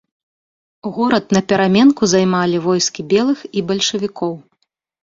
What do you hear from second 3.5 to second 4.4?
і бальшавікоў.